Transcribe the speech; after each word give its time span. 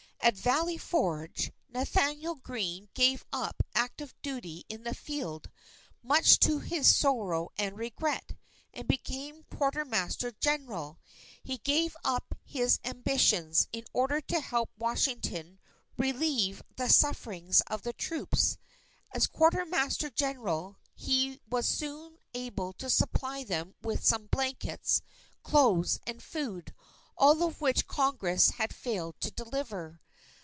At 0.23 0.37
Valley 0.37 0.77
Forge, 0.77 1.51
Nathanael 1.67 2.35
Greene 2.35 2.89
gave 2.93 3.25
up 3.33 3.63
active 3.73 4.13
duty 4.21 4.63
in 4.69 4.83
the 4.83 4.93
field, 4.93 5.49
much 6.03 6.37
to 6.41 6.59
his 6.59 6.95
sorrow 6.95 7.49
and 7.57 7.75
regret, 7.75 8.35
and 8.71 8.87
became 8.87 9.43
Quartermaster 9.49 10.31
General. 10.31 10.99
He 11.41 11.57
gave 11.57 11.97
up 12.05 12.35
his 12.45 12.79
ambitions, 12.83 13.67
in 13.73 13.83
order 13.93 14.21
to 14.21 14.39
help 14.41 14.69
Washington 14.77 15.57
relieve 15.97 16.61
the 16.75 16.87
sufferings 16.87 17.61
of 17.61 17.81
the 17.81 17.91
troops. 17.93 18.59
As 19.15 19.25
Quartermaster 19.25 20.11
General, 20.11 20.77
he 20.93 21.39
was 21.49 21.67
soon 21.67 22.19
able 22.35 22.73
to 22.73 22.91
supply 22.91 23.43
them 23.43 23.73
with 23.81 24.05
some 24.05 24.27
blankets, 24.27 25.01
clothes, 25.41 25.99
and 26.05 26.21
food, 26.21 26.75
all 27.17 27.41
of 27.41 27.59
which 27.59 27.87
Congress 27.87 28.51
had 28.51 28.71
failed 28.73 29.19
to 29.21 29.31
deliver. 29.31 29.99